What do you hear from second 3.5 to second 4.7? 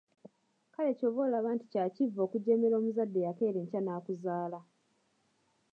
enkya n'akuzaala.